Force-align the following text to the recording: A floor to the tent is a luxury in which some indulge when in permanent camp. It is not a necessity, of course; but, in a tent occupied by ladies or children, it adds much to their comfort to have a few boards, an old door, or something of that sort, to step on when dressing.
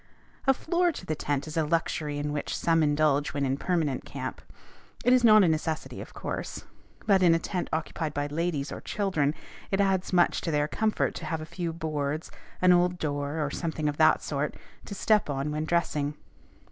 A 0.47 0.53
floor 0.55 0.91
to 0.91 1.05
the 1.05 1.13
tent 1.13 1.45
is 1.45 1.55
a 1.55 1.63
luxury 1.63 2.17
in 2.17 2.33
which 2.33 2.57
some 2.57 2.81
indulge 2.81 3.35
when 3.35 3.45
in 3.45 3.55
permanent 3.55 4.03
camp. 4.03 4.41
It 5.05 5.13
is 5.13 5.23
not 5.23 5.43
a 5.43 5.47
necessity, 5.47 6.01
of 6.01 6.15
course; 6.15 6.63
but, 7.05 7.21
in 7.21 7.35
a 7.35 7.37
tent 7.37 7.69
occupied 7.71 8.11
by 8.11 8.25
ladies 8.25 8.71
or 8.71 8.81
children, 8.81 9.35
it 9.69 9.79
adds 9.79 10.11
much 10.11 10.41
to 10.41 10.49
their 10.49 10.67
comfort 10.67 11.13
to 11.17 11.25
have 11.25 11.39
a 11.39 11.45
few 11.45 11.71
boards, 11.71 12.31
an 12.63 12.73
old 12.73 12.97
door, 12.97 13.45
or 13.45 13.51
something 13.51 13.87
of 13.87 13.97
that 13.97 14.23
sort, 14.23 14.55
to 14.85 14.95
step 14.95 15.29
on 15.29 15.51
when 15.51 15.65
dressing. 15.65 16.15